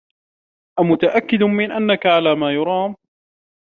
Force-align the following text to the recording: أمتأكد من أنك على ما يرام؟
أمتأكد 0.79 1.43
من 1.43 1.71
أنك 1.71 2.05
على 2.05 2.35
ما 2.35 2.53
يرام؟ 2.53 2.95